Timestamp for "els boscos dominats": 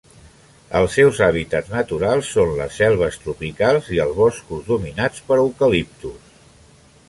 4.07-5.23